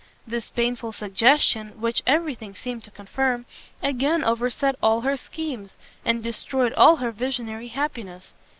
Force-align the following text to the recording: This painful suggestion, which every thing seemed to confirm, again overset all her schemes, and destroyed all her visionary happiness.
This 0.25 0.49
painful 0.49 0.93
suggestion, 0.93 1.79
which 1.79 2.01
every 2.07 2.33
thing 2.33 2.55
seemed 2.55 2.83
to 2.85 2.89
confirm, 2.89 3.45
again 3.83 4.23
overset 4.23 4.75
all 4.81 5.01
her 5.01 5.15
schemes, 5.15 5.75
and 6.03 6.23
destroyed 6.23 6.73
all 6.73 6.95
her 6.95 7.11
visionary 7.11 7.67
happiness. 7.67 8.33